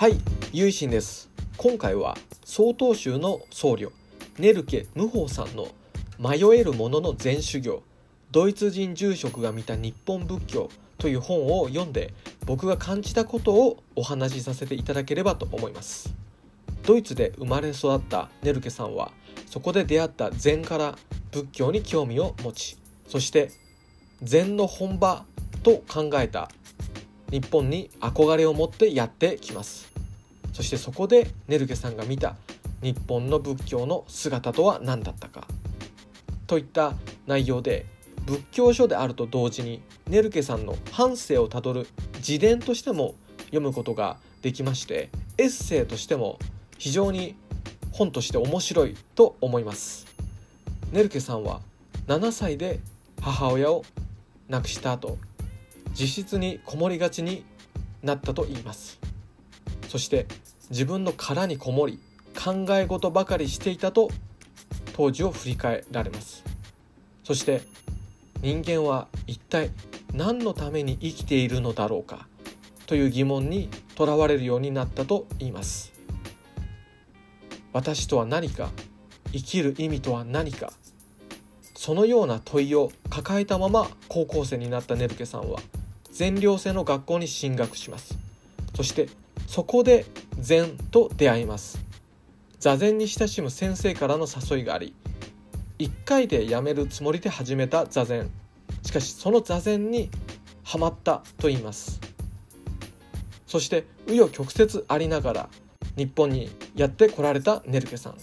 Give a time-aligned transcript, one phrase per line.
[0.00, 0.16] はい
[0.54, 1.28] ゆいしんです。
[1.58, 2.16] 今回は
[2.46, 3.90] 曹洞宗の僧侶
[4.38, 5.68] ネルケ無法さんの
[6.18, 7.82] 迷える者の全修行
[8.30, 12.14] ドイツ人住職が見た日本仏教という本を読んで
[12.46, 16.14] 僕が感じたことをお話しさせていただければと思います。
[16.86, 19.12] ドイツで生まれ育ったネルケさんは
[19.50, 20.98] そこで出会った禅から
[21.30, 23.50] 仏教に興味を持ちそして
[24.22, 25.26] 禅の本場
[25.62, 26.50] と考えた
[27.30, 29.90] 日本に憧れを持ってやってきます。
[30.52, 32.36] そしてそこでネルケさんが見た
[32.82, 35.46] 日本の仏教の姿とは何だったか
[36.46, 36.94] といった
[37.26, 37.86] 内容で
[38.26, 43.14] 仏教書であると同時にネルケさんの半生をたどる自伝としても
[43.46, 46.38] 読むことができましてエッセイとしても
[46.78, 47.36] 非常に
[47.92, 50.06] 本として面白いと思います。
[50.92, 51.60] ネルケさんは
[52.06, 52.80] 7歳で
[53.20, 53.84] 母親を
[54.48, 55.18] 亡くした後
[55.90, 57.44] 自室にこもりがちに
[58.02, 58.98] なったと言います。
[59.88, 60.26] そして
[60.70, 61.98] 自分の殻にこもり
[62.38, 64.08] 考え事ばかりしていたと
[64.92, 66.44] 当時を振り返られます。
[67.24, 67.62] そして
[68.42, 69.70] 人間は一体
[70.14, 72.26] 何のために生きているのだろうか
[72.86, 75.92] という疑問にとらわれるようになったと言います。
[77.72, 78.70] 私とは何か
[79.32, 80.72] 生きる意味とは何か
[81.76, 85.60] そのような問いを抱えたまま高校生になったネルケさんは
[86.20, 88.18] 全寮制の学校に進学します。
[88.76, 89.08] そして
[89.46, 90.04] そこで
[90.38, 91.78] 禅と出会います。
[92.58, 94.94] 座禅に親しむ先生からの誘いがあり
[95.78, 98.28] 1回で辞めるつもりで始めた座禅。
[98.82, 100.10] しかしその座禅に
[100.62, 101.98] はまったと言います。
[103.46, 105.48] そして紆余曲折ありながら
[105.96, 108.18] 日本にやってこられたネルケさん。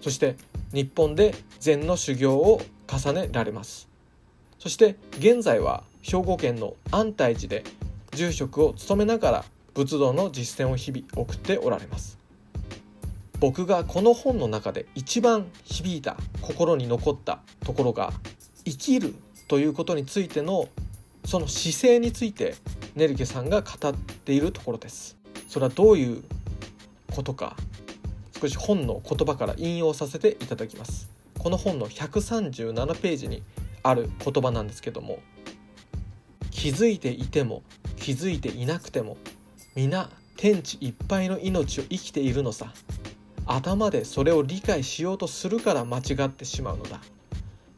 [0.00, 0.34] そして
[0.72, 3.93] 日本で禅の修行を重ねられます。
[4.64, 7.64] そして現在は兵庫県の安泰寺で
[8.12, 12.16] 住職を務めながら仏道の実践を日々送っておられます。
[13.40, 18.14] 僕がこの本の中で一番響いた心に残ったところが
[18.64, 19.14] 生きる
[19.48, 20.70] ということについての
[21.26, 22.54] その姿勢について
[22.94, 25.18] ネルケさんが語っているところです。
[25.46, 26.24] それはどういう
[27.14, 27.54] ことか
[28.40, 31.10] 少し本の言葉から引用させていただきます。
[31.38, 33.42] この本の137ページに
[33.84, 35.20] ある言葉なんですけども
[36.50, 37.62] 気づいていても
[37.96, 39.16] 気づいていなくても
[39.76, 42.72] 皆天地いっぱいの命を生きているのさ。
[43.46, 47.00] 頭でそれを理解しようとするから間違ってしまうのだ。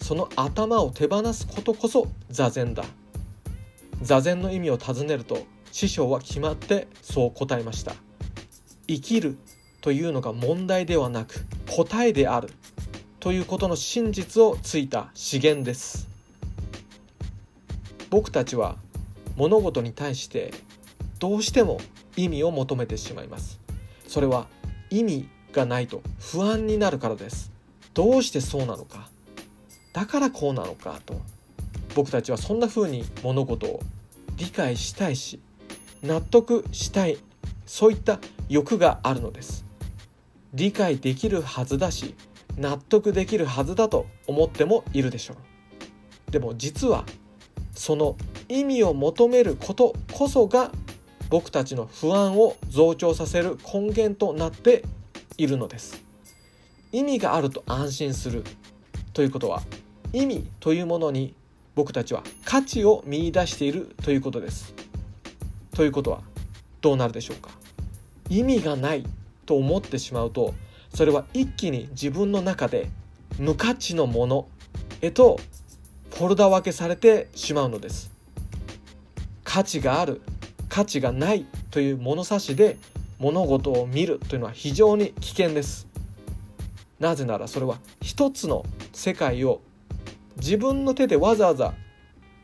[0.00, 2.84] その頭を手放すことこそ座禅だ。
[4.02, 7.94] 座禅の意味を尋ねると師匠は決まってそう答えました。
[8.86, 9.38] 生きる
[9.80, 12.50] というのが問題ではなく答えである。
[13.24, 16.08] ということの真実をついた資源です。
[18.10, 18.76] 僕たちは
[19.36, 20.52] 物事に対して
[21.20, 21.80] どうしても
[22.18, 23.60] 意味を求めてしまいます。
[24.06, 24.46] それは
[24.90, 27.50] 意味がないと不安になるからです。
[27.94, 29.08] どうしてそうなのか。
[29.94, 31.18] だからこうなのかと。
[31.94, 33.80] 僕たちはそんな風に物事を
[34.36, 35.40] 理解したいし
[36.02, 37.16] 納得したい。
[37.64, 38.18] そういった
[38.50, 39.64] 欲があるのです。
[40.52, 42.14] 理解できるはずだし
[42.56, 46.30] 納得できるはずだと思ってもいるでしょう。
[46.30, 47.04] でも実は
[47.74, 48.16] その
[48.48, 50.70] 意味を求めることこそが
[51.30, 54.84] 僕たちの不安を増長させる根源となって
[55.36, 56.02] いるのです。
[56.92, 58.44] 意味があると安心する
[59.12, 59.62] ということは
[60.12, 61.34] 意味というものに
[61.74, 64.74] 僕たちは価値を見いだしているということです。
[65.72, 66.22] ということは
[66.80, 67.50] どうなるでしょうか。
[68.28, 69.04] 意味がない
[69.44, 70.54] と思ってしまうと
[70.94, 72.88] それは一気に自分の中で
[73.38, 74.48] 無価値のもの
[75.00, 75.40] へと
[76.10, 78.12] フォルダ分けされてしまうのです。
[79.42, 80.22] 価値がある
[80.68, 82.76] 価値がないという物差しで
[83.18, 85.88] 物事を見るというのは非常に危険です。
[87.00, 89.60] なぜならそれは一つの世界を
[90.36, 91.74] 自分の手でわざわざ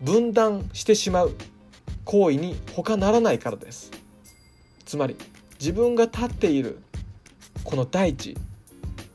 [0.00, 1.34] 分断してしまう
[2.04, 3.90] 行為に他ならないからです。
[4.86, 5.16] つまり
[5.60, 6.80] 自分が立っている
[7.68, 8.34] この大地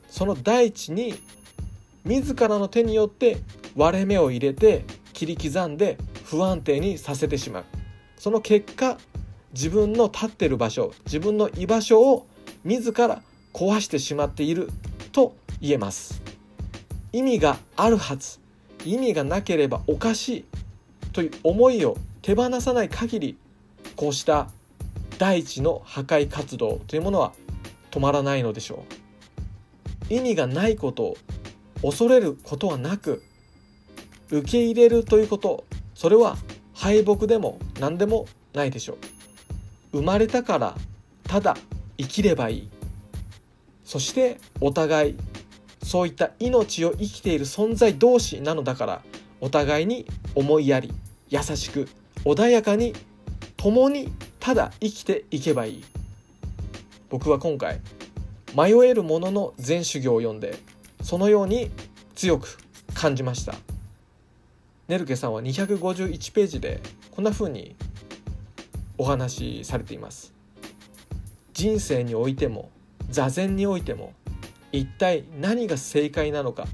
[0.08, 1.14] その大地に
[2.04, 3.38] 自らの手によって
[3.74, 7.64] 割れ目を入れて切り刻んで不安定にさせてしまう。
[8.16, 8.96] その結果
[9.52, 12.28] 自分の立ってる場所自分の居場所を
[12.62, 13.22] 自ら
[13.52, 14.70] 壊してしまっている
[15.10, 16.22] と言えます。
[17.10, 18.38] 意味があるはず。
[18.84, 20.44] 意味がなければおかしい
[21.12, 23.36] という思いを手放さない限り
[23.96, 24.48] こうした
[25.18, 27.32] 大地の破壊活動というものは
[27.94, 28.84] 止まらないのでしょ
[30.10, 30.12] う。
[30.12, 31.16] 意味がないことを
[31.80, 33.22] 恐れることはなく
[34.30, 35.64] 受け入れるということ
[35.94, 36.36] それは
[36.74, 38.94] 敗北でも何でもないでしょ
[39.92, 39.98] う。
[39.98, 40.74] 生まれたから
[41.22, 41.56] ただ
[41.96, 42.68] 生きればいい。
[43.84, 45.16] そしてお互い
[45.84, 49.02] そういった命を生きている存在同士なのだから
[49.40, 50.04] お互いに
[50.34, 50.92] 思いやり
[51.28, 51.88] 優しく
[52.24, 52.92] 穏やかに
[53.56, 54.10] 共に
[54.40, 55.84] ただ生きていけばいい。
[57.14, 57.80] 僕は今回
[58.56, 60.58] 迷えるものの全修行を読んで
[61.00, 61.70] そのように
[62.16, 62.58] 強く
[62.92, 63.54] 感じました。
[64.88, 66.80] ネルケさんは251ページで
[67.12, 67.76] こんな風に
[68.98, 70.34] お話しされています。
[71.52, 72.70] 人生においても
[73.10, 74.12] 座禅においても
[74.72, 76.66] 一体何が正解なのか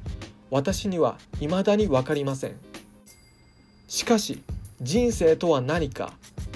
[0.48, 2.56] 私には未だに分かりません。
[3.88, 4.42] しかし
[4.80, 6.14] 人生とは何か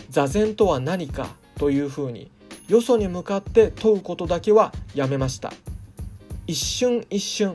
[0.09, 2.31] 座禅とは何かというふうに
[2.69, 5.53] よそに向かって問うことだけはやめました。
[6.47, 7.55] 一瞬一瞬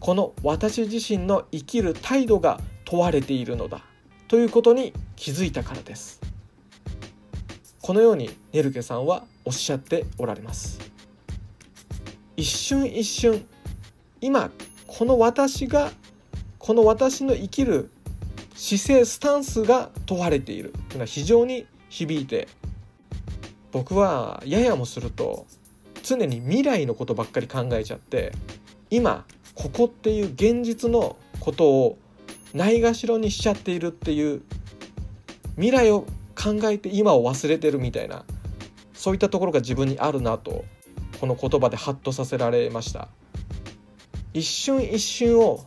[0.00, 3.82] この私自身の生きる態度が問われているのだ。
[4.28, 6.20] ということに気づいたからです。
[7.82, 10.80] このようにネルケさんはおっしゃっておられます。
[12.36, 13.44] 一瞬一瞬
[14.20, 14.50] 今
[14.86, 15.92] この私が
[16.58, 17.90] この私の生きる
[18.54, 20.70] 姿勢スタンスが問われている。
[20.70, 22.48] というのは非常に響いて
[23.72, 25.46] 僕はややもすると
[26.02, 28.32] 常に未来のことばっかり考えちゃって
[28.90, 29.24] 今
[29.54, 31.98] ここっていう現実のことを
[32.54, 34.42] ないがしろにしちゃっているっていう
[35.56, 38.24] 未来を考えて今を忘れてるみたいな
[38.94, 40.64] そういったところが自分にあるなと
[41.20, 43.08] この言葉でハッとさせられました。
[44.32, 45.66] 一瞬一瞬を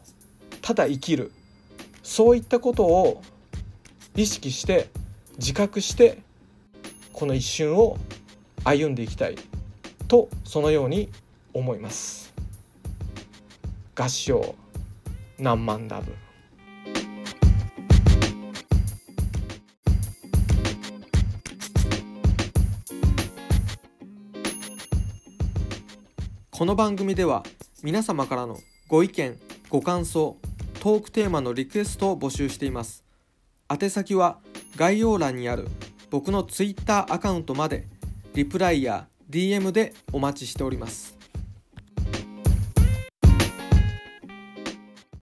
[0.61, 1.31] ただ生きる。
[2.01, 3.21] そういったことを
[4.15, 4.89] 意識して
[5.37, 6.23] 自覚して
[7.13, 7.97] この一瞬を
[8.63, 9.35] 歩んでいきたい
[10.07, 11.09] とそのように
[11.53, 12.33] 思います。
[13.95, 14.55] 合唱。
[15.37, 16.11] 何万ダブ。
[26.49, 27.43] この番組では
[27.83, 28.57] 皆様からの
[28.87, 29.37] ご意見
[29.69, 30.37] ご感想
[30.79, 33.03] トークテーマのリクエストを募集しています。
[33.69, 34.39] 宛先は
[34.75, 35.67] 概要欄にある
[36.13, 37.87] 僕の Twitter アカウントまで
[38.35, 41.22] リプライや DM でお待ちしております。